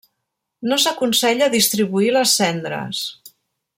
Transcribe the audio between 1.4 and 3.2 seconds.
distribuir les cendres.